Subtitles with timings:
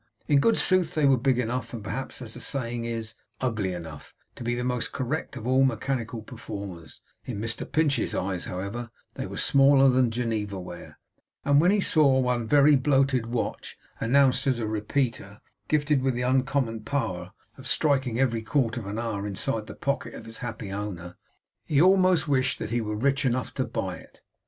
[0.27, 4.15] In good sooth they were big enough, and perhaps, as the saying is, ugly enough,
[4.35, 9.27] to be the most correct of all mechanical performers; in Mr Pinch's eyes, however they
[9.27, 10.97] were smaller than Geneva ware;
[11.45, 16.23] and when he saw one very bloated watch announced as a repeater, gifted with the
[16.23, 20.71] uncommon power of striking every quarter of an hour inside the pocket of its happy
[20.71, 21.15] owner,
[21.63, 24.21] he almost wished that he were rich enough to buy it.